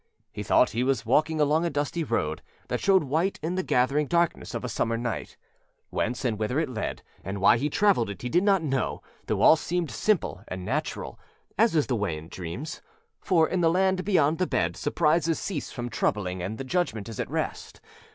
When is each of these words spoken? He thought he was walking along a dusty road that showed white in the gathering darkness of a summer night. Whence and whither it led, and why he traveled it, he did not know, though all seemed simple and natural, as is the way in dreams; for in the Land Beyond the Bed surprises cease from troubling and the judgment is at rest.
He 0.31 0.41
thought 0.41 0.71
he 0.71 0.83
was 0.83 1.05
walking 1.05 1.39
along 1.39 1.63
a 1.63 1.69
dusty 1.69 2.03
road 2.03 2.41
that 2.69 2.79
showed 2.81 3.03
white 3.03 3.39
in 3.43 3.53
the 3.53 3.61
gathering 3.61 4.07
darkness 4.07 4.55
of 4.55 4.63
a 4.65 4.67
summer 4.67 4.97
night. 4.97 5.37
Whence 5.91 6.25
and 6.25 6.39
whither 6.39 6.57
it 6.59 6.69
led, 6.69 7.03
and 7.23 7.39
why 7.39 7.59
he 7.59 7.69
traveled 7.69 8.09
it, 8.09 8.23
he 8.23 8.27
did 8.27 8.41
not 8.43 8.63
know, 8.63 9.03
though 9.27 9.41
all 9.41 9.55
seemed 9.55 9.91
simple 9.91 10.43
and 10.47 10.65
natural, 10.65 11.19
as 11.55 11.75
is 11.75 11.85
the 11.85 11.95
way 11.95 12.17
in 12.17 12.29
dreams; 12.29 12.81
for 13.19 13.47
in 13.47 13.61
the 13.61 13.69
Land 13.69 14.03
Beyond 14.03 14.39
the 14.39 14.47
Bed 14.47 14.75
surprises 14.75 15.37
cease 15.37 15.71
from 15.71 15.87
troubling 15.87 16.41
and 16.41 16.57
the 16.57 16.63
judgment 16.63 17.07
is 17.07 17.19
at 17.19 17.29
rest. 17.29 17.79